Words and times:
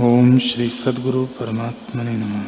ओम 0.00 0.38
श्री 0.38 0.68
सदगुरु 0.68 1.24
परमात्मा 1.26 2.02
ने 2.02 2.12
नम। 2.12 2.44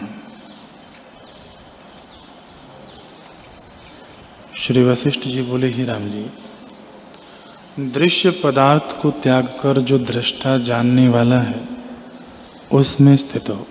श्री 4.59 4.83
वशिष्ठ 4.83 5.21
जी 5.21 5.43
बोले, 5.43 5.67
ही 5.67 5.85
राम 5.85 6.09
जी, 6.09 6.25
दृश्य 7.91 8.31
पदार्थ 8.45 8.97
को 9.03 9.11
त्याग 9.11 9.47
कर 9.63 9.81
जो 9.81 9.99
दृष्टा 9.99 10.57
जानने 10.59 11.09
वाला 11.09 11.41
है, 11.41 11.61
उसमें 12.73 13.17
स्थित 13.17 13.49
हो। 13.51 13.67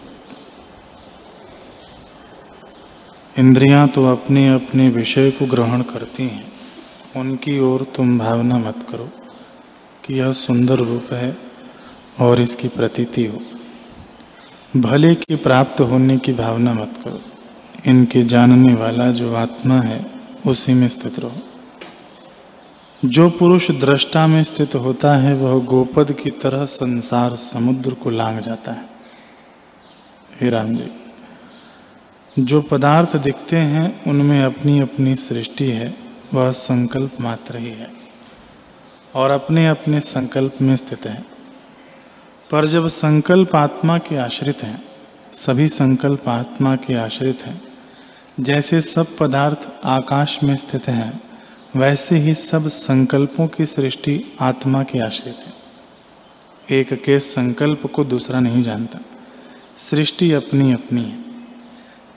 इंद्रियाँ 3.40 3.88
तो 3.88 4.06
अपने 4.06 4.48
अपने 4.54 4.90
विषय 4.90 5.32
को 5.32 5.46
ग्रहण 5.46 5.82
करती 5.82 6.24
हैं, 6.24 6.52
उनकी 7.16 7.60
ओर 7.60 7.84
तुम 7.96 8.18
भावना 8.20 8.58
मत 8.58 8.88
करो 8.92 9.10
कि 10.04 10.20
यह 10.20 10.32
सुंदर 10.32 10.80
रूप 10.80 11.14
है 11.14 11.38
और 12.20 12.42
इसकी 12.42 12.68
प्रतीति 12.68 13.26
हो। 13.26 13.42
भले 14.82 15.16
के 15.16 15.36
प्राप्त 15.36 15.82
होने 15.82 16.18
की 16.18 16.34
भावना 16.34 16.74
मत 16.74 16.94
करो। 17.06 17.22
इनके 17.86 18.24
जानने 18.24 18.74
वाला 18.74 19.12
जो 19.12 19.36
आत्मा 19.36 19.82
है, 19.82 20.06
उसी 20.48 20.74
में 20.74 20.90
स्थित 20.90 21.20
रहो। 21.20 21.32
जो 23.06 23.30
पुरुष 23.30 23.72
दृष्टा 23.72 24.28
में 24.28 24.44
स्थित 24.44 24.76
होता 24.76 25.16
है, 25.16 25.34
वह 25.34 25.64
गोपद 25.64 26.12
की 26.12 26.30
तरह 26.30 26.66
संसार 26.66 27.36
समुद्र 27.36 27.94
को 27.94 28.10
लांग 28.10 28.40
जाता 28.40 28.72
है। 28.72 28.90
हे 30.42 30.50
राम 30.50 30.76
जी 30.76 30.92
जो 32.40 32.62
पदार्थ 32.62 33.18
दिखते 33.18 33.56
हैं, 33.56 34.04
उनमें 34.04 34.44
अपनी 34.44 34.80
अपनी 34.80 35.16
सृष्टि 35.16 35.68
है, 35.68 35.98
वह 36.34 36.52
संकल्प 36.52 37.12
मात्र 37.22 37.58
ही 37.58 37.70
है, 37.70 37.90
और 39.16 39.32
अपने 39.32 39.68
अपने 39.68 40.00
संकल्प 40.00 40.56
में 40.62 40.76
स्थित 40.76 41.06
है। 41.06 41.37
पर 42.52 42.66
जब 42.66 42.88
संकल्प 42.88 43.56
आत्मा 43.56 43.98
के 43.98 44.18
आश्रित 44.18 44.64
हैं, 44.64 44.84
सभी 45.34 45.68
संकल्प 45.68 46.30
आत्मा 46.30 46.76
के 46.76 46.94
आश्रित 46.94 47.46
हैं। 47.46 47.62
जैसे 48.40 48.82
सब 48.82 49.18
पदार्थ 49.18 49.68
आकाश 49.84 50.44
में 50.44 50.58
स्थित 50.58 50.88
हैं, 50.88 51.22
वैसे 51.76 52.18
ही 52.18 52.34
सब 52.34 52.68
संकल्पों 52.68 53.48
की 53.48 53.66
सृष्टि 53.66 54.38
आत्मा 54.40 54.84
के 54.84 55.06
आश्रित 55.06 55.38
है। 55.46 55.54
एक 56.80 56.94
के 56.94 57.20
संकल्प 57.20 57.86
को 57.86 58.04
दूसरा 58.04 58.40
नहीं 58.40 58.62
जानता, 58.62 59.00
सृष्टि 59.78 60.32
अपनी 60.32 60.74
अपनी 60.74 61.02
है। 61.02 61.20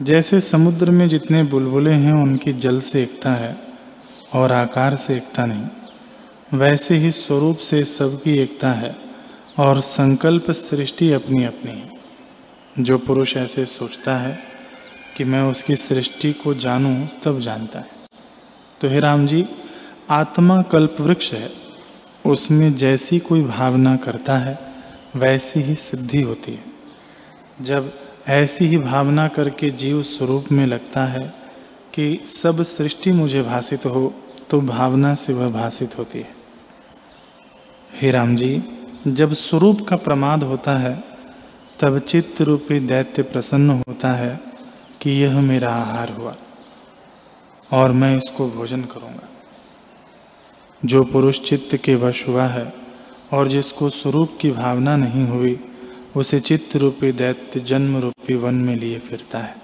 जैसे 0.02 0.40
समुद्र 0.40 0.90
में 0.90 1.08
जितने 1.08 1.42
बुलबुले 1.42 1.90
हैं, 1.90 2.12
उनकी 2.12 2.52
जल 2.52 2.80
से 2.80 3.02
एकता 3.02 3.32
है 3.32 3.56
और 4.34 4.52
आकार 4.52 4.96
से 4.96 5.16
एकता 5.16 5.44
नहीं, 5.44 5.64
वैसे 6.58 6.96
ही 6.96 7.10
स्वरूप 7.10 7.58
से 7.58 7.84
सबकी 7.84 8.38
एकता 8.38 8.72
है। 8.72 9.09
और 9.60 9.80
संकल्प 9.80 10.50
सृष्टि 10.50 11.12
अपनी 11.12 11.44
अपनी 11.44 11.70
है। 11.70 11.88
जो 12.78 12.98
पुरुष 12.98 13.36
ऐसे 13.36 13.64
सोचता 13.64 14.16
है 14.16 14.38
कि 15.16 15.24
मैं 15.24 15.42
उसकी 15.42 15.76
सृष्टि 15.76 16.32
को 16.32 16.54
जानूं, 16.54 17.06
तब 17.22 17.38
जानता 17.38 17.78
है। 17.78 17.90
तो 18.80 18.88
हे 18.88 19.00
राम 19.00 19.26
जी, 19.26 19.44
आत्मा 20.10 20.62
कल्प 20.62 20.96
वृक्ष 21.00 21.32
है। 21.32 21.50
उसमें 22.26 22.74
जैसी 22.74 23.18
कोई 23.18 23.42
भावना 23.42 23.96
करता 23.96 24.36
है, 24.38 24.58
वैसी 25.16 25.60
ही 25.60 25.74
सिद्धि 25.74 26.22
होती 26.22 26.52
है। 26.52 26.64
जब 27.60 27.92
ऐसी 28.28 28.64
ही 28.64 28.78
भावना 28.78 29.28
करके 29.28 29.70
जीव 29.70 30.02
स्वरूप 30.02 30.52
में 30.52 30.66
लगता 30.66 31.04
है 31.04 31.34
कि 31.94 32.20
सब 32.26 32.62
सृष्टि 32.62 33.12
मुझे 33.12 33.42
भाषित 33.42 33.86
हो 33.86 34.12
तो 34.50 34.60
भावना 34.60 35.14
से 35.14 35.32
वह 35.32 35.50
भाषित 35.52 35.98
होती 35.98 36.18
है। 36.18 36.34
हे 38.00 38.10
राम 38.10 38.36
जी 38.36 38.62
जब 39.08 39.32
स्वरूप 39.32 39.80
का 39.88 39.96
प्रमाद 39.96 40.42
होता 40.42 40.76
है, 40.78 41.04
तब 41.80 41.98
चित्त 41.98 42.42
रूपी 42.42 42.80
दैत्य 42.80 43.22
प्रसन्न 43.22 43.70
होता 43.70 44.10
है 44.12 44.40
कि 45.00 45.10
यह 45.10 45.40
मेरा 45.40 45.74
आहार 45.74 46.10
हुआ 46.10 46.36
और 47.72 47.92
मैं 47.92 48.16
इसको 48.16 48.48
भोजन 48.48 48.82
करूँगा। 48.82 49.28
जो 50.84 51.04
पुरुष 51.04 51.40
चित्त 51.40 51.76
के 51.76 51.94
वश 51.94 52.28
हुआ 52.28 52.46
है 52.46 52.74
और 53.32 53.48
जिसको 53.48 53.90
स्वरूप 53.90 54.38
की 54.40 54.50
भावना 54.50 54.96
नहीं 54.96 55.26
हुई, 55.26 55.60
उसे 56.16 56.40
चित्त 56.40 56.76
रूपी 56.76 57.12
दैत्य 57.12 57.60
जन्म 57.60 57.96
रूपी 57.96 58.34
वन 58.34 58.54
में 58.54 58.76
लिए 58.76 58.98
फिरता 58.98 59.38
है। 59.38 59.59